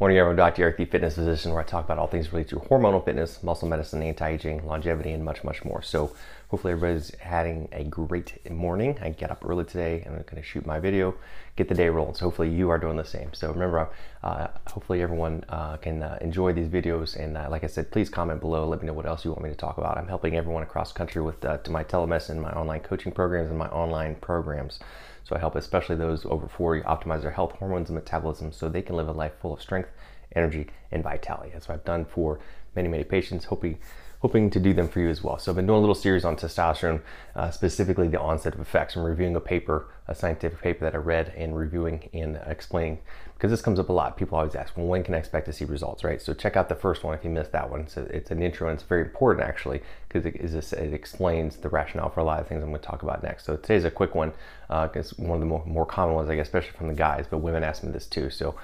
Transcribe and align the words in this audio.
Morning, 0.00 0.16
everyone. 0.16 0.36
Dr. 0.36 0.62
Eric, 0.62 0.78
the 0.78 0.86
fitness 0.86 1.16
physician, 1.16 1.52
where 1.52 1.60
I 1.60 1.64
talk 1.64 1.84
about 1.84 1.98
all 1.98 2.06
things 2.06 2.32
related 2.32 2.48
to 2.48 2.56
hormonal 2.56 3.04
fitness, 3.04 3.42
muscle 3.42 3.68
medicine, 3.68 4.02
anti-aging, 4.02 4.66
longevity, 4.66 5.12
and 5.12 5.22
much, 5.22 5.44
much 5.44 5.62
more. 5.62 5.82
So, 5.82 6.16
hopefully, 6.50 6.72
everybody's 6.72 7.14
having 7.20 7.68
a 7.70 7.84
great 7.84 8.50
morning. 8.50 8.98
I 9.00 9.10
get 9.10 9.30
up 9.30 9.44
early 9.46 9.64
today, 9.64 10.02
and 10.04 10.16
I'm 10.16 10.24
to 10.24 10.42
shoot 10.42 10.66
my 10.66 10.80
video, 10.80 11.14
get 11.54 11.68
the 11.68 11.74
day 11.74 11.88
rolling. 11.88 12.14
So, 12.14 12.24
hopefully, 12.26 12.50
you 12.50 12.68
are 12.70 12.78
doing 12.78 12.96
the 12.96 13.04
same. 13.04 13.32
So, 13.32 13.52
remember, 13.52 13.88
uh, 14.24 14.48
hopefully, 14.66 15.00
everyone 15.00 15.44
uh, 15.48 15.76
can 15.76 16.02
uh, 16.02 16.18
enjoy 16.20 16.52
these 16.52 16.68
videos. 16.68 17.16
And 17.16 17.36
uh, 17.36 17.46
like 17.48 17.62
I 17.62 17.68
said, 17.68 17.92
please 17.92 18.10
comment 18.10 18.40
below. 18.40 18.68
Let 18.68 18.80
me 18.80 18.88
know 18.88 18.92
what 18.92 19.06
else 19.06 19.24
you 19.24 19.30
want 19.30 19.44
me 19.44 19.50
to 19.50 19.56
talk 19.56 19.78
about. 19.78 19.96
I'm 19.96 20.08
helping 20.08 20.36
everyone 20.36 20.64
across 20.64 20.92
the 20.92 20.98
country 20.98 21.22
with 21.22 21.44
uh, 21.44 21.58
to 21.58 21.70
my 21.70 21.84
telemedicine, 21.84 22.40
my 22.40 22.52
online 22.52 22.80
coaching 22.80 23.12
programs, 23.12 23.48
and 23.48 23.58
my 23.58 23.68
online 23.68 24.16
programs. 24.16 24.80
So, 25.22 25.36
I 25.36 25.38
help 25.38 25.54
especially 25.54 25.96
those 25.96 26.26
over 26.26 26.48
40 26.48 26.82
optimize 26.82 27.22
their 27.22 27.30
health, 27.30 27.52
hormones, 27.52 27.90
and 27.90 27.94
metabolism 27.94 28.50
so 28.50 28.68
they 28.68 28.82
can 28.82 28.96
live 28.96 29.08
a 29.08 29.12
life 29.12 29.32
full 29.40 29.54
of 29.54 29.62
strength 29.62 29.90
energy, 30.36 30.68
and 30.92 31.02
vitality. 31.02 31.50
That's 31.52 31.68
what 31.68 31.76
I've 31.76 31.84
done 31.84 32.04
for 32.04 32.40
many, 32.76 32.88
many 32.88 33.04
patients, 33.04 33.44
hoping 33.46 33.78
hoping 34.20 34.50
to 34.50 34.60
do 34.60 34.74
them 34.74 34.86
for 34.86 35.00
you 35.00 35.08
as 35.08 35.24
well. 35.24 35.38
So 35.38 35.50
I've 35.50 35.56
been 35.56 35.66
doing 35.66 35.78
a 35.78 35.80
little 35.80 35.94
series 35.94 36.24
on 36.24 36.36
testosterone, 36.36 37.00
uh, 37.34 37.50
specifically 37.50 38.06
the 38.06 38.20
onset 38.20 38.54
of 38.54 38.60
effects. 38.60 38.94
I'm 38.94 39.02
reviewing 39.02 39.34
a 39.34 39.40
paper, 39.40 39.88
a 40.08 40.14
scientific 40.14 40.60
paper 40.60 40.84
that 40.84 40.94
I 40.94 40.98
read 40.98 41.32
and 41.36 41.56
reviewing 41.56 42.08
and 42.12 42.38
explaining, 42.46 42.98
because 43.34 43.50
this 43.50 43.62
comes 43.62 43.78
up 43.78 43.88
a 43.88 43.92
lot. 43.94 44.18
People 44.18 44.36
always 44.36 44.54
ask, 44.54 44.76
well, 44.76 44.86
when 44.86 45.02
can 45.02 45.14
I 45.14 45.18
expect 45.18 45.46
to 45.46 45.54
see 45.54 45.64
results, 45.64 46.04
right? 46.04 46.20
So 46.20 46.34
check 46.34 46.54
out 46.54 46.68
the 46.68 46.74
first 46.74 47.02
one 47.02 47.14
if 47.14 47.24
you 47.24 47.30
missed 47.30 47.52
that 47.52 47.70
one. 47.70 47.88
So 47.88 48.06
it's 48.10 48.30
an 48.30 48.42
intro 48.42 48.68
and 48.68 48.74
it's 48.78 48.86
very 48.86 49.02
important 49.02 49.46
actually, 49.46 49.80
because 50.06 50.26
it, 50.26 50.36
it, 50.36 50.92
explains 50.92 51.56
the 51.56 51.70
rationale 51.70 52.10
for 52.10 52.20
a 52.20 52.24
lot 52.24 52.40
of 52.40 52.46
things 52.46 52.62
I'm 52.62 52.68
gonna 52.68 52.78
talk 52.78 53.02
about 53.02 53.22
next. 53.22 53.46
So 53.46 53.56
today's 53.56 53.86
a 53.86 53.90
quick 53.90 54.14
one, 54.14 54.32
because 54.68 55.14
uh, 55.14 55.22
one 55.22 55.36
of 55.36 55.40
the 55.40 55.46
more, 55.46 55.64
more 55.64 55.86
common 55.86 56.14
ones, 56.14 56.28
I 56.28 56.36
guess, 56.36 56.46
especially 56.46 56.76
from 56.76 56.88
the 56.88 56.94
guys, 56.94 57.24
but 57.30 57.38
women 57.38 57.64
ask 57.64 57.82
me 57.82 57.90
this 57.90 58.06
too. 58.06 58.28
So 58.28 58.54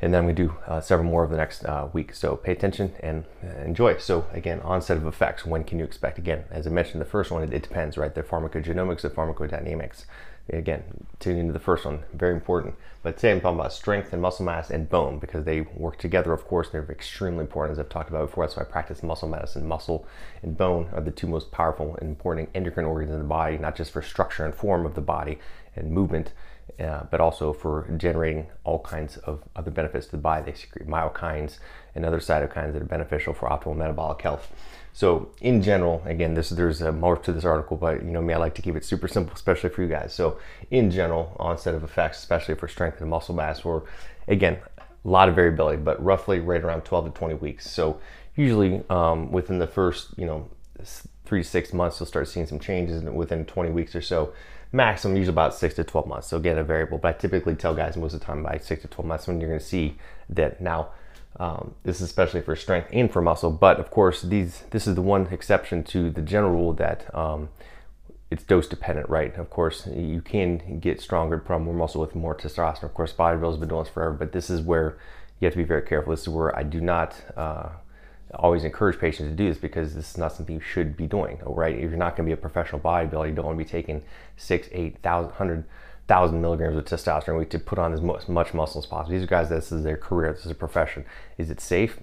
and 0.00 0.14
then 0.14 0.26
we 0.26 0.32
do 0.32 0.54
uh, 0.66 0.80
several 0.80 1.08
more 1.08 1.24
of 1.24 1.30
the 1.30 1.36
next 1.36 1.64
uh, 1.64 1.88
week. 1.92 2.14
So 2.14 2.36
pay 2.36 2.52
attention 2.52 2.94
and 3.00 3.24
uh, 3.42 3.62
enjoy. 3.64 3.98
So 3.98 4.26
again, 4.32 4.60
onset 4.60 4.96
of 4.96 5.06
effects. 5.06 5.44
When 5.44 5.64
can 5.64 5.78
you 5.78 5.84
expect? 5.84 6.18
Again, 6.18 6.44
as 6.50 6.66
I 6.66 6.70
mentioned, 6.70 7.00
the 7.00 7.06
first 7.06 7.30
one 7.30 7.42
it, 7.42 7.52
it 7.52 7.62
depends, 7.62 7.98
right? 7.98 8.14
The 8.14 8.22
pharmacogenomics, 8.22 9.00
the 9.00 9.10
pharmacodynamics. 9.10 10.04
Again, 10.50 10.82
tune 11.18 11.36
into 11.36 11.52
the 11.52 11.58
first 11.58 11.84
one, 11.84 12.04
very 12.14 12.32
important. 12.32 12.74
But 13.02 13.16
today 13.16 13.32
I'm 13.32 13.40
talking 13.40 13.58
about 13.58 13.72
strength 13.72 14.12
and 14.12 14.22
muscle 14.22 14.46
mass 14.46 14.70
and 14.70 14.88
bone 14.88 15.18
because 15.18 15.44
they 15.44 15.60
work 15.60 15.98
together. 15.98 16.32
Of 16.32 16.46
course, 16.46 16.68
and 16.68 16.74
they're 16.74 16.90
extremely 16.90 17.40
important, 17.40 17.72
as 17.72 17.78
I've 17.78 17.90
talked 17.90 18.08
about 18.08 18.28
before. 18.28 18.44
That's 18.44 18.56
why 18.56 18.62
I 18.62 18.66
practice 18.66 19.02
muscle 19.02 19.28
medicine. 19.28 19.68
Muscle 19.68 20.06
and 20.42 20.56
bone 20.56 20.88
are 20.92 21.02
the 21.02 21.10
two 21.10 21.26
most 21.26 21.52
powerful 21.52 21.96
and 22.00 22.08
important 22.08 22.48
endocrine 22.54 22.86
organs 22.86 23.12
in 23.12 23.18
the 23.18 23.24
body, 23.24 23.58
not 23.58 23.76
just 23.76 23.90
for 23.90 24.00
structure 24.00 24.44
and 24.44 24.54
form 24.54 24.86
of 24.86 24.94
the 24.94 25.00
body 25.02 25.38
and 25.76 25.92
movement 25.92 26.32
uh, 26.80 27.04
but 27.10 27.20
also 27.20 27.52
for 27.52 27.88
generating 27.96 28.46
all 28.64 28.78
kinds 28.80 29.16
of 29.18 29.42
other 29.56 29.70
benefits 29.70 30.06
to 30.06 30.12
the 30.12 30.18
body. 30.18 30.50
They 30.50 30.56
secrete 30.56 30.88
myokines 30.88 31.58
and 31.94 32.04
other 32.04 32.20
cytokines 32.20 32.72
that 32.72 32.82
are 32.82 32.86
beneficial 32.86 33.34
for 33.34 33.48
optimal 33.48 33.76
metabolic 33.76 34.22
health. 34.22 34.52
So, 34.98 35.28
in 35.40 35.62
general, 35.62 36.02
again, 36.06 36.34
this 36.34 36.48
there's 36.48 36.82
more 36.82 37.16
to 37.18 37.32
this 37.32 37.44
article, 37.44 37.76
but 37.76 38.02
you 38.02 38.10
know 38.10 38.20
me, 38.20 38.34
I 38.34 38.36
like 38.36 38.56
to 38.56 38.62
keep 38.62 38.74
it 38.74 38.84
super 38.84 39.06
simple, 39.06 39.32
especially 39.32 39.70
for 39.70 39.82
you 39.82 39.88
guys. 39.88 40.12
So, 40.12 40.40
in 40.72 40.90
general, 40.90 41.36
onset 41.38 41.76
of 41.76 41.84
effects, 41.84 42.18
especially 42.18 42.56
for 42.56 42.66
strength 42.66 43.00
and 43.00 43.08
muscle 43.08 43.32
mass, 43.32 43.64
or 43.64 43.84
again, 44.26 44.58
a 44.76 45.08
lot 45.08 45.28
of 45.28 45.36
variability, 45.36 45.80
but 45.80 46.04
roughly 46.04 46.40
right 46.40 46.60
around 46.64 46.80
12 46.80 47.04
to 47.04 47.10
20 47.12 47.34
weeks. 47.34 47.70
So, 47.70 48.00
usually 48.34 48.82
um, 48.90 49.30
within 49.30 49.60
the 49.60 49.68
first, 49.68 50.18
you 50.18 50.26
know, 50.26 50.48
three 51.24 51.44
to 51.44 51.48
six 51.48 51.72
months, 51.72 52.00
you'll 52.00 52.08
start 52.08 52.26
seeing 52.26 52.46
some 52.46 52.58
changes 52.58 53.00
within 53.04 53.44
20 53.44 53.70
weeks 53.70 53.94
or 53.94 54.02
so 54.02 54.32
maximum 54.72 55.16
usually 55.16 55.32
about 55.32 55.54
six 55.54 55.74
to 55.74 55.84
12 55.84 56.06
months. 56.06 56.26
So 56.26 56.36
again, 56.36 56.58
a 56.58 56.64
variable, 56.64 56.98
but 56.98 57.14
I 57.14 57.18
typically 57.18 57.54
tell 57.54 57.74
guys 57.74 57.96
most 57.96 58.14
of 58.14 58.20
the 58.20 58.26
time 58.26 58.42
by 58.42 58.58
six 58.58 58.82
to 58.82 58.88
12 58.88 59.06
months 59.06 59.26
when 59.26 59.40
you're 59.40 59.56
to 59.56 59.64
see 59.64 59.96
that 60.28 60.60
now. 60.60 60.88
Um, 61.38 61.74
this 61.84 61.96
is 61.96 62.02
especially 62.02 62.40
for 62.40 62.56
strength 62.56 62.88
and 62.92 63.12
for 63.12 63.22
muscle, 63.22 63.52
but 63.52 63.78
of 63.78 63.90
course, 63.90 64.22
these 64.22 64.64
this 64.70 64.88
is 64.88 64.96
the 64.96 65.02
one 65.02 65.28
exception 65.30 65.84
to 65.84 66.10
the 66.10 66.20
general 66.20 66.52
rule 66.52 66.72
that 66.74 67.14
um, 67.14 67.48
it's 68.30 68.42
dose 68.42 68.66
dependent, 68.66 69.08
right? 69.08 69.34
Of 69.36 69.48
course, 69.48 69.86
you 69.86 70.20
can 70.20 70.80
get 70.80 71.00
stronger, 71.00 71.42
on 71.48 71.62
more 71.62 71.74
muscle 71.74 72.00
with 72.00 72.14
more 72.14 72.34
testosterone. 72.34 72.84
Of 72.84 72.94
course, 72.94 73.12
bodybuilders 73.12 73.52
have 73.52 73.60
been 73.60 73.68
doing 73.68 73.84
this 73.84 73.92
forever, 73.92 74.14
but 74.14 74.32
this 74.32 74.50
is 74.50 74.60
where 74.60 74.98
you 75.40 75.46
have 75.46 75.54
to 75.54 75.58
be 75.58 75.64
very 75.64 75.82
careful. 75.82 76.10
This 76.10 76.22
is 76.22 76.28
where 76.28 76.56
I 76.56 76.62
do 76.62 76.80
not 76.80 77.14
uh, 77.36 77.68
always 78.34 78.64
encourage 78.64 78.98
patients 78.98 79.30
to 79.30 79.34
do 79.34 79.48
this 79.48 79.58
because 79.58 79.94
this 79.94 80.10
is 80.10 80.18
not 80.18 80.32
something 80.32 80.56
you 80.56 80.60
should 80.60 80.96
be 80.96 81.06
doing, 81.06 81.38
right? 81.44 81.74
If 81.74 81.82
you're 81.82 81.96
not 81.96 82.16
going 82.16 82.28
to 82.28 82.34
be 82.34 82.38
a 82.38 82.42
professional 82.42 82.80
bodybuilder, 82.80 83.28
you 83.28 83.34
don't 83.34 83.46
want 83.46 83.58
to 83.58 83.64
be 83.64 83.70
taking 83.70 84.02
six, 84.36 84.68
eight, 84.72 84.98
thousand, 85.02 85.32
hundred 85.32 85.64
thousand 86.08 86.40
milligrams 86.40 86.76
of 86.76 86.84
testosterone 86.86 87.38
week 87.38 87.50
to 87.50 87.58
put 87.58 87.78
on 87.78 87.92
as 87.92 88.00
much, 88.00 88.28
much 88.28 88.54
muscle 88.54 88.80
as 88.80 88.86
possible. 88.86 89.12
These 89.12 89.22
are 89.22 89.26
guys, 89.26 89.50
this 89.50 89.70
is 89.70 89.84
their 89.84 89.96
career, 89.96 90.32
this 90.32 90.46
is 90.46 90.50
a 90.50 90.54
profession. 90.54 91.04
Is 91.36 91.50
it 91.50 91.60
safe? 91.60 92.00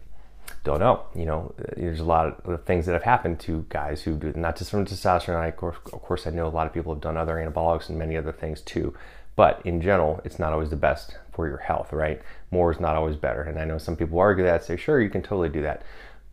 Don't 0.64 0.80
know. 0.80 1.04
You 1.16 1.26
know, 1.26 1.56
there's 1.76 2.00
a 2.00 2.06
lot 2.06 2.46
of 2.46 2.64
things 2.66 2.86
that 2.86 2.94
have 2.94 3.04
happened 3.04 3.40
to 3.42 3.66
guys 3.70 4.04
who 4.04 4.16
do 4.16 4.32
not 4.36 4.58
just 4.58 4.72
from 4.72 4.86
testosterone. 4.86 5.38
I, 5.38 5.48
of 5.48 5.58
course, 5.58 5.78
of 5.92 6.02
course, 6.04 6.28
I 6.28 6.30
know 6.30 6.48
a 6.48 6.50
lot 6.50 6.68
of 6.68 6.74
people 6.74 6.94
have 6.94 7.02
done 7.02 7.18
other 7.18 7.36
anabolics 7.36 7.90
and 7.90 7.98
many 7.98 8.16
other 8.16 8.32
things 8.32 8.62
too. 8.62 8.94
But 9.36 9.62
in 9.66 9.82
general, 9.82 10.22
it's 10.24 10.40
not 10.40 10.54
always 10.54 10.70
the 10.70 10.76
best 10.76 11.18
for 11.34 11.48
your 11.48 11.58
health, 11.58 11.92
right? 11.92 12.22
More 12.52 12.72
is 12.72 12.80
not 12.80 12.96
always 12.96 13.16
better. 13.16 13.42
And 13.42 13.60
I 13.60 13.66
know 13.66 13.78
some 13.78 13.96
people 13.96 14.20
argue 14.20 14.46
that, 14.46 14.64
say, 14.64 14.78
sure, 14.78 15.02
you 15.02 15.10
can 15.10 15.22
totally 15.22 15.50
do 15.50 15.62
that 15.64 15.82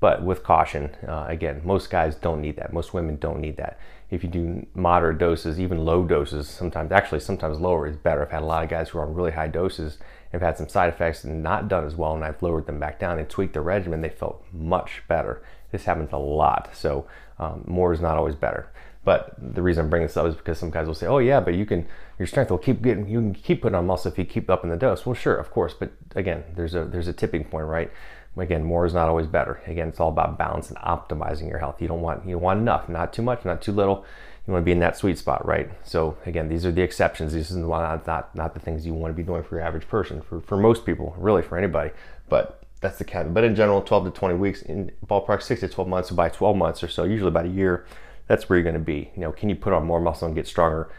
but 0.03 0.21
with 0.25 0.43
caution. 0.43 0.91
Uh, 1.07 1.27
again, 1.29 1.61
most 1.63 1.89
guys 1.89 2.17
don't 2.17 2.41
need 2.41 2.57
that. 2.57 2.73
Most 2.73 2.93
women 2.93 3.19
don't 3.19 3.39
need 3.39 3.57
that. 3.57 3.79
If 4.11 4.25
you 4.25 4.29
do 4.29 4.67
moderate 4.75 5.19
doses, 5.19 5.61
even 5.61 5.85
low 5.85 6.03
doses, 6.03 6.49
sometimes 6.49 6.91
actually 6.91 7.21
sometimes 7.21 7.61
lower 7.61 7.87
is 7.87 7.97
better. 7.97 8.21
I've 8.21 8.33
had 8.33 8.43
a 8.43 8.47
lot 8.47 8.65
of 8.65 8.69
guys 8.69 8.89
who 8.89 8.99
are 8.99 9.07
on 9.07 9.15
really 9.15 9.31
high 9.31 9.47
doses 9.47 9.99
and 10.33 10.43
have 10.43 10.43
had 10.43 10.59
some 10.59 10.69
side 10.69 10.89
effects 10.89 11.23
and 11.23 11.41
not 11.41 11.69
done 11.69 11.87
as 11.87 11.95
well, 11.95 12.17
and 12.17 12.25
I've 12.25 12.43
lowered 12.43 12.67
them 12.67 12.81
back 12.81 12.99
down 12.99 13.21
and 13.21 13.29
tweaked 13.29 13.55
the 13.55 13.61
regimen. 13.61 14.01
They 14.01 14.09
felt 14.09 14.45
much 14.53 15.05
better. 15.07 15.41
This 15.71 15.85
happens 15.85 16.11
a 16.13 16.19
lot, 16.19 16.71
so 16.75 17.07
um, 17.39 17.63
more 17.69 17.93
is 17.93 18.01
not 18.01 18.17
always 18.17 18.35
better. 18.35 18.73
But 19.05 19.35
the 19.39 19.63
reason 19.63 19.85
I'm 19.85 19.91
bringing 19.91 20.09
this 20.09 20.17
up 20.17 20.27
is 20.27 20.35
because 20.35 20.59
some 20.59 20.71
guys 20.71 20.89
will 20.89 20.95
say, 20.95 21.07
"Oh 21.07 21.19
yeah, 21.19 21.39
but 21.39 21.55
you 21.55 21.65
can 21.65 21.87
your 22.19 22.27
strength 22.27 22.51
will 22.51 22.59
keep 22.59 22.83
getting 22.83 23.09
you 23.09 23.21
can 23.21 23.35
keep 23.35 23.63
putting 23.63 23.77
on 23.77 23.87
muscle 23.87 24.11
if 24.11 24.19
you 24.19 24.25
keep 24.25 24.51
up 24.51 24.65
in 24.65 24.71
the 24.71 24.77
dose." 24.77 25.07
Well, 25.07 25.15
sure, 25.15 25.37
of 25.37 25.51
course, 25.51 25.75
but 25.79 25.93
again, 26.17 26.43
there's 26.57 26.75
a 26.75 26.85
there's 26.85 27.09
a 27.09 27.13
tipping 27.13 27.45
point, 27.45 27.67
right? 27.67 27.91
Again, 28.37 28.65
more 28.65 28.87
is 28.87 28.95
not 28.95 29.09
always 29.09 29.27
better. 29.27 29.61
Again, 29.67 29.89
it's 29.89 30.01
all 30.01 30.09
about 30.09 30.39
balance 30.39 30.71
and 30.71 30.79
optimizing 30.79 31.49
your 31.49 31.59
health. 31.59 31.83
You 31.83 31.89
don't 31.89 32.01
want 32.01 32.27
you 32.27 32.39
want 32.39 32.61
enough, 32.61 32.89
not 32.89 33.13
too 33.13 33.23
much, 33.23 33.45
not 33.45 33.61
too 33.61 33.73
little. 33.73 34.05
You 34.47 34.53
want 34.53 34.63
to 34.63 34.65
be 34.65 34.73
in 34.73 34.81
that 34.81 34.97
sweet 34.97 35.19
spot, 35.19 35.47
right? 35.47 35.71
So 35.85 36.17
again, 36.25 36.49
these 36.49 36.65
are 36.65 36.73
the 36.73 36.83
exceptions. 36.83 37.35
These 37.35 37.53
are 37.53 37.59
not 37.59 38.07
not, 38.07 38.35
not 38.35 38.55
the 38.55 38.61
things 38.61 38.87
you 38.87 38.95
want 38.95 39.13
to 39.13 39.17
be 39.17 39.23
doing 39.23 39.43
for 39.43 39.57
your 39.57 39.65
average 39.65 39.87
person. 39.87 40.23
For 40.23 40.41
for 40.41 40.57
most 40.57 40.87
people, 40.87 41.15
really 41.19 41.43
for 41.43 41.59
anybody. 41.59 41.91
But 42.31 42.63
that's 42.81 42.99
the 42.99 43.05
caveat. 43.05 43.35
But 43.35 43.45
in 43.45 43.55
general, 43.55 43.83
12 43.83 44.07
to 44.07 44.11
20 44.11 44.35
weeks, 44.35 44.63
in 44.63 44.91
ballpark, 45.07 45.43
six 45.43 45.61
to 45.61 45.69
12 45.69 45.89
months. 45.89 46.09
So 46.09 46.15
by 46.15 46.29
12 46.29 46.57
months 46.57 46.83
or 46.83 46.89
so, 46.89 47.05
usually 47.05 47.29
about 47.29 47.47
a 47.47 47.51
year, 47.51 47.87
that's 48.27 48.49
where 48.49 48.59
you're 48.59 48.65
going 48.65 48.75
to 48.75 48.81
be. 48.81 49.11
You 49.15 49.21
know, 49.21 49.33
can 49.33 49.49
you 49.49 49.55
put 49.55 49.73
on 49.73 49.85
more 49.85 50.01
muscle 50.01 50.27
and 50.27 50.35
get 50.35 50.47
stronger, 50.47 50.91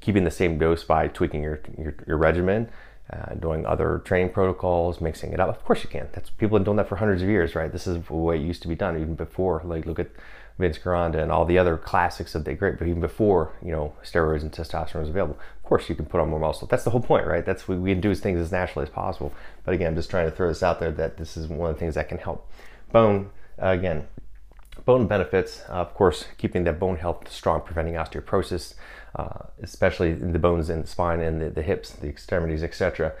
keeping 0.00 0.24
the 0.24 0.30
same 0.30 0.56
dose 0.56 0.84
by 0.84 1.08
tweaking 1.08 1.42
your 1.42 1.60
your, 1.76 1.94
your 2.06 2.16
regimen? 2.16 2.70
Uh, 3.12 3.34
doing 3.34 3.64
other 3.66 4.02
training 4.04 4.32
protocols, 4.32 5.00
mixing 5.00 5.32
it 5.32 5.40
up. 5.40 5.48
Of 5.48 5.64
course 5.64 5.84
you 5.84 5.88
can. 5.88 6.08
That's 6.12 6.30
people 6.30 6.58
have 6.58 6.64
done 6.64 6.76
that 6.76 6.88
for 6.88 6.96
hundreds 6.96 7.22
of 7.22 7.28
years, 7.28 7.54
right? 7.54 7.70
This 7.70 7.86
is 7.86 8.02
the 8.02 8.14
way 8.14 8.36
it 8.36 8.42
used 8.42 8.62
to 8.62 8.68
be 8.68 8.74
done 8.74 8.96
even 8.96 9.14
before. 9.14 9.62
Like 9.64 9.86
look 9.86 9.98
at 9.98 10.10
Vince 10.58 10.78
Gironda 10.78 11.22
and 11.22 11.30
all 11.30 11.44
the 11.44 11.58
other 11.58 11.76
classics 11.76 12.34
of 12.34 12.44
the 12.44 12.54
great, 12.54 12.78
but 12.78 12.88
even 12.88 13.00
before 13.00 13.52
you 13.62 13.70
know 13.70 13.92
steroids 14.02 14.42
and 14.42 14.50
testosterone 14.50 15.00
was 15.00 15.08
available. 15.08 15.38
Of 15.56 15.62
course 15.62 15.88
you 15.88 15.94
can 15.94 16.06
put 16.06 16.20
on 16.20 16.30
more 16.30 16.40
muscle. 16.40 16.66
That's 16.66 16.84
the 16.84 16.90
whole 16.90 17.00
point, 17.00 17.26
right? 17.26 17.44
That's 17.44 17.68
what 17.68 17.78
we 17.78 17.92
can 17.92 18.00
do 18.00 18.10
is 18.10 18.20
things 18.20 18.40
as 18.40 18.52
naturally 18.52 18.86
as 18.86 18.92
possible. 18.92 19.32
But 19.64 19.74
again, 19.74 19.88
I'm 19.88 19.96
just 19.96 20.10
trying 20.10 20.28
to 20.28 20.34
throw 20.34 20.48
this 20.48 20.62
out 20.62 20.80
there 20.80 20.92
that 20.92 21.16
this 21.16 21.36
is 21.36 21.46
one 21.46 21.70
of 21.70 21.76
the 21.76 21.80
things 21.80 21.94
that 21.94 22.08
can 22.08 22.18
help. 22.18 22.50
Bone 22.90 23.30
again. 23.58 24.08
Bone 24.86 25.08
benefits, 25.08 25.62
uh, 25.68 25.72
of 25.72 25.92
course, 25.94 26.26
keeping 26.38 26.62
that 26.64 26.78
bone 26.78 26.96
health 26.96 27.30
strong, 27.30 27.60
preventing 27.60 27.94
osteoporosis, 27.94 28.74
uh, 29.16 29.46
especially 29.60 30.14
the 30.14 30.38
bones 30.38 30.70
in 30.70 30.82
the 30.82 30.86
spine 30.86 31.20
and 31.20 31.42
the, 31.42 31.50
the 31.50 31.62
hips, 31.62 31.90
the 31.90 32.08
extremities, 32.08 32.62
etc. 32.62 33.12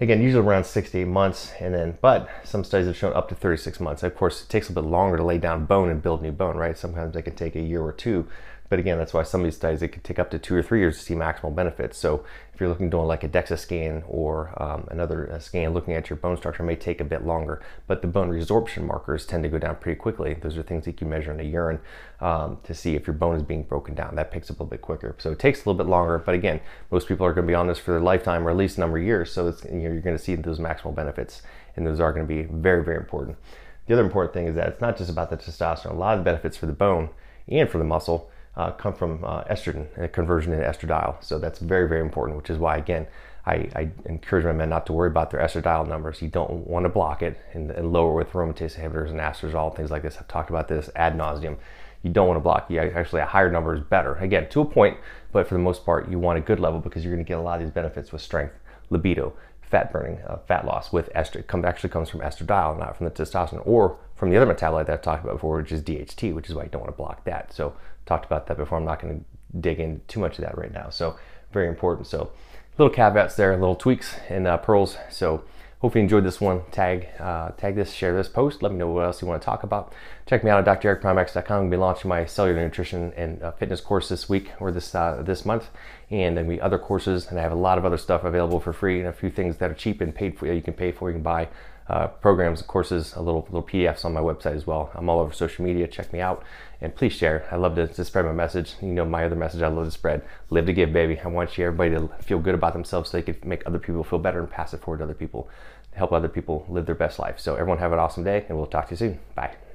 Again, 0.00 0.22
usually 0.22 0.46
around 0.46 0.64
six 0.64 0.92
to 0.92 1.00
eight 1.00 1.06
months, 1.06 1.52
and 1.58 1.74
then, 1.74 1.98
but 2.00 2.30
some 2.44 2.62
studies 2.62 2.86
have 2.86 2.96
shown 2.96 3.14
up 3.14 3.28
to 3.30 3.34
36 3.34 3.80
months. 3.80 4.04
Of 4.04 4.14
course, 4.14 4.44
it 4.44 4.48
takes 4.48 4.70
a 4.70 4.72
bit 4.72 4.84
longer 4.84 5.16
to 5.16 5.24
lay 5.24 5.38
down 5.38 5.66
bone 5.66 5.88
and 5.88 6.00
build 6.00 6.22
new 6.22 6.30
bone, 6.30 6.56
right? 6.56 6.78
Sometimes 6.78 7.16
it 7.16 7.22
can 7.22 7.34
take 7.34 7.56
a 7.56 7.60
year 7.60 7.82
or 7.82 7.92
two 7.92 8.28
But 8.68 8.78
again, 8.78 8.98
that's 8.98 9.14
why 9.14 9.22
some 9.22 9.40
of 9.40 9.44
these 9.46 9.56
studies 9.56 9.82
it 9.82 9.88
could 9.88 10.04
take 10.04 10.18
up 10.18 10.30
to 10.30 10.38
two 10.38 10.54
or 10.54 10.62
three 10.62 10.80
years 10.80 10.98
to 10.98 11.04
see 11.04 11.14
maximal 11.14 11.54
benefits. 11.54 11.96
So 11.96 12.24
if 12.52 12.60
you're 12.60 12.68
looking 12.68 12.90
doing 12.90 13.06
like 13.06 13.24
a 13.24 13.28
DEXA 13.28 13.58
scan 13.58 14.02
or 14.06 14.52
um, 14.62 14.86
another 14.90 15.32
uh, 15.32 15.38
scan 15.38 15.72
looking 15.72 15.94
at 15.94 16.10
your 16.10 16.18
bone 16.18 16.36
structure 16.36 16.62
may 16.62 16.76
take 16.76 17.00
a 17.00 17.04
bit 17.04 17.24
longer. 17.24 17.62
But 17.86 18.02
the 18.02 18.08
bone 18.08 18.30
resorption 18.30 18.84
markers 18.86 19.24
tend 19.24 19.42
to 19.44 19.48
go 19.48 19.58
down 19.58 19.76
pretty 19.76 19.98
quickly. 19.98 20.34
Those 20.34 20.58
are 20.58 20.62
things 20.62 20.84
that 20.84 21.00
you 21.00 21.06
measure 21.06 21.30
in 21.30 21.38
the 21.38 21.44
urine 21.44 21.80
um, 22.20 22.58
to 22.64 22.74
see 22.74 22.94
if 22.94 23.06
your 23.06 23.14
bone 23.14 23.36
is 23.36 23.42
being 23.42 23.62
broken 23.62 23.94
down. 23.94 24.16
That 24.16 24.30
picks 24.30 24.50
up 24.50 24.58
a 24.58 24.62
little 24.62 24.70
bit 24.70 24.82
quicker. 24.82 25.16
So 25.18 25.32
it 25.32 25.38
takes 25.38 25.60
a 25.64 25.68
little 25.68 25.82
bit 25.82 25.88
longer. 25.88 26.18
But 26.18 26.34
again, 26.34 26.60
most 26.90 27.08
people 27.08 27.24
are 27.24 27.32
going 27.32 27.46
to 27.46 27.50
be 27.50 27.54
on 27.54 27.68
this 27.68 27.78
for 27.78 27.92
their 27.92 28.00
lifetime 28.00 28.46
or 28.46 28.50
at 28.50 28.56
least 28.56 28.76
a 28.76 28.80
number 28.80 28.98
of 28.98 29.04
years. 29.04 29.32
So 29.32 29.54
you're 29.72 30.00
going 30.00 30.16
to 30.16 30.22
see 30.22 30.34
those 30.34 30.58
maximal 30.58 30.94
benefits, 30.94 31.42
and 31.76 31.86
those 31.86 32.00
are 32.00 32.12
going 32.12 32.26
to 32.26 32.28
be 32.28 32.42
very, 32.42 32.84
very 32.84 32.98
important. 32.98 33.38
The 33.86 33.94
other 33.94 34.04
important 34.04 34.34
thing 34.34 34.46
is 34.46 34.56
that 34.56 34.68
it's 34.68 34.80
not 34.80 34.98
just 34.98 35.08
about 35.08 35.30
the 35.30 35.38
testosterone. 35.38 35.92
A 35.92 35.94
lot 35.94 36.18
of 36.18 36.24
benefits 36.24 36.58
for 36.58 36.66
the 36.66 36.72
bone 36.74 37.08
and 37.48 37.70
for 37.70 37.78
the 37.78 37.84
muscle 37.84 38.30
uh, 38.58 38.72
come 38.72 38.92
from 38.92 39.24
uh, 39.24 39.44
estrogen 39.44 39.86
and 39.94 40.04
a 40.04 40.08
conversion 40.08 40.52
into 40.52 40.64
estradiol. 40.64 41.22
So 41.24 41.38
that's 41.38 41.60
very, 41.60 41.88
very 41.88 42.00
important, 42.00 42.36
which 42.36 42.50
is 42.50 42.58
why, 42.58 42.76
again, 42.76 43.06
I, 43.46 43.70
I, 43.74 43.90
encourage 44.04 44.44
my 44.44 44.52
men 44.52 44.68
not 44.68 44.84
to 44.86 44.92
worry 44.92 45.08
about 45.08 45.30
their 45.30 45.40
estradiol 45.40 45.88
numbers. 45.88 46.20
You 46.20 46.28
don't 46.28 46.66
want 46.66 46.84
to 46.84 46.90
block 46.90 47.22
it 47.22 47.38
and, 47.54 47.70
and 47.70 47.92
lower 47.92 48.12
with 48.12 48.30
aromatase 48.32 48.78
inhibitors 48.78 49.10
and 49.10 49.20
anastrozole, 49.20 49.74
things 49.74 49.90
like 49.90 50.02
this. 50.02 50.18
I've 50.18 50.28
talked 50.28 50.50
about 50.50 50.68
this 50.68 50.90
ad 50.96 51.16
nauseum. 51.16 51.56
You 52.02 52.10
don't 52.10 52.26
want 52.26 52.36
to 52.36 52.42
block. 52.42 52.68
You 52.68 52.80
actually, 52.80 53.22
a 53.22 53.26
higher 53.26 53.50
number 53.50 53.74
is 53.74 53.80
better. 53.80 54.16
Again, 54.16 54.48
to 54.50 54.60
a 54.60 54.64
point, 54.64 54.98
but 55.32 55.48
for 55.48 55.54
the 55.54 55.60
most 55.60 55.84
part, 55.84 56.10
you 56.10 56.18
want 56.18 56.38
a 56.38 56.42
good 56.42 56.60
level 56.60 56.80
because 56.80 57.04
you're 57.04 57.14
going 57.14 57.24
to 57.24 57.28
get 57.28 57.38
a 57.38 57.42
lot 57.42 57.60
of 57.60 57.66
these 57.66 57.72
benefits 57.72 58.12
with 58.12 58.20
strength, 58.20 58.54
libido, 58.90 59.32
fat 59.68 59.92
burning, 59.92 60.18
uh, 60.26 60.38
fat 60.46 60.64
loss 60.64 60.92
with 60.92 61.12
estrogen. 61.14 61.46
Come, 61.46 61.64
actually 61.64 61.90
comes 61.90 62.08
from 62.08 62.20
estradiol, 62.20 62.78
not 62.78 62.96
from 62.96 63.04
the 63.04 63.10
testosterone 63.10 63.62
or 63.66 63.98
from 64.14 64.30
the 64.30 64.36
other 64.36 64.52
metabolite 64.52 64.86
that 64.86 64.94
I've 64.94 65.02
talked 65.02 65.24
about 65.24 65.34
before, 65.34 65.58
which 65.58 65.72
is 65.72 65.82
DHT, 65.82 66.34
which 66.34 66.48
is 66.48 66.54
why 66.54 66.64
you 66.64 66.68
don't 66.70 66.82
want 66.82 66.92
to 66.92 66.96
block 66.96 67.24
that. 67.24 67.52
So 67.52 67.74
talked 68.06 68.24
about 68.24 68.46
that 68.46 68.56
before. 68.56 68.78
I'm 68.78 68.84
not 68.84 69.00
going 69.00 69.20
to 69.20 69.60
dig 69.60 69.78
into 69.78 70.00
too 70.06 70.20
much 70.20 70.38
of 70.38 70.44
that 70.44 70.56
right 70.56 70.72
now. 70.72 70.90
So 70.90 71.16
very 71.52 71.68
important. 71.68 72.06
So 72.06 72.30
little 72.78 72.94
caveats 72.94 73.36
there, 73.36 73.52
little 73.56 73.76
tweaks 73.76 74.16
and 74.28 74.46
uh, 74.46 74.56
pearls. 74.56 74.96
So 75.10 75.44
Hope 75.80 75.94
you 75.94 76.00
enjoyed 76.00 76.24
this 76.24 76.40
one. 76.40 76.62
Tag, 76.72 77.06
uh, 77.20 77.50
tag 77.50 77.76
this, 77.76 77.92
share 77.92 78.12
this 78.12 78.26
post. 78.26 78.62
Let 78.62 78.72
me 78.72 78.78
know 78.78 78.90
what 78.90 79.04
else 79.04 79.22
you 79.22 79.28
want 79.28 79.40
to 79.40 79.46
talk 79.46 79.62
about. 79.62 79.92
Check 80.26 80.42
me 80.42 80.50
out 80.50 80.66
at 80.66 80.82
drericprimex.com. 80.82 81.44
I'm 81.44 81.60
going 81.60 81.70
to 81.70 81.76
be 81.76 81.80
launching 81.80 82.08
my 82.08 82.26
cellular 82.26 82.60
nutrition 82.60 83.12
and 83.16 83.40
uh, 83.40 83.52
fitness 83.52 83.80
course 83.80 84.08
this 84.08 84.28
week 84.28 84.50
or 84.58 84.72
this 84.72 84.92
uh, 84.92 85.22
this 85.24 85.44
month, 85.44 85.68
and 86.10 86.36
then 86.36 86.48
we 86.48 86.60
other 86.60 86.80
courses. 86.80 87.28
And 87.28 87.38
I 87.38 87.42
have 87.42 87.52
a 87.52 87.56
lot 87.56 87.78
of 87.78 87.84
other 87.84 87.96
stuff 87.96 88.24
available 88.24 88.58
for 88.58 88.72
free 88.72 88.98
and 88.98 89.06
a 89.06 89.12
few 89.12 89.30
things 89.30 89.58
that 89.58 89.70
are 89.70 89.74
cheap 89.74 90.00
and 90.00 90.12
paid 90.12 90.36
for. 90.36 90.52
You 90.52 90.62
can 90.62 90.74
pay 90.74 90.90
for. 90.90 91.10
You 91.10 91.14
can 91.14 91.22
buy 91.22 91.46
uh, 91.88 92.08
programs, 92.08 92.62
courses, 92.62 93.14
a 93.14 93.22
little 93.22 93.42
little 93.50 93.62
PDFs 93.62 94.04
on 94.04 94.12
my 94.12 94.20
website 94.20 94.54
as 94.54 94.66
well. 94.66 94.90
I'm 94.94 95.08
all 95.08 95.20
over 95.20 95.32
social 95.32 95.64
media. 95.64 95.86
Check 95.88 96.12
me 96.12 96.20
out 96.20 96.44
and 96.80 96.94
please 96.94 97.12
share. 97.12 97.46
I 97.50 97.56
love 97.56 97.74
to, 97.76 97.86
to, 97.86 98.04
spread 98.04 98.24
my 98.24 98.32
message. 98.32 98.74
You 98.80 98.88
know, 98.88 99.04
my 99.04 99.24
other 99.24 99.36
message 99.36 99.62
I 99.62 99.68
love 99.68 99.86
to 99.86 99.90
spread: 99.90 100.22
live 100.50 100.66
to 100.66 100.72
give, 100.72 100.92
baby. 100.92 101.18
I 101.18 101.28
want 101.28 101.56
you 101.56 101.66
everybody 101.66 101.90
to 101.90 102.08
feel 102.22 102.38
good 102.38 102.54
about 102.54 102.72
themselves 102.74 103.10
so 103.10 103.18
they 103.18 103.32
can 103.32 103.36
make 103.48 103.66
other 103.66 103.78
people 103.78 104.04
feel 104.04 104.18
better 104.18 104.40
and 104.40 104.50
pass 104.50 104.74
it 104.74 104.82
forward 104.82 104.98
to 104.98 105.04
other 105.04 105.14
people, 105.14 105.48
help 105.92 106.12
other 106.12 106.28
people 106.28 106.66
live 106.68 106.86
their 106.86 106.94
best 106.94 107.18
life. 107.18 107.38
So 107.38 107.54
everyone 107.54 107.78
have 107.78 107.92
an 107.92 107.98
awesome 107.98 108.24
day, 108.24 108.44
and 108.48 108.58
we'll 108.58 108.66
talk 108.66 108.86
to 108.88 108.92
you 108.92 108.96
soon. 108.96 109.20
Bye. 109.34 109.67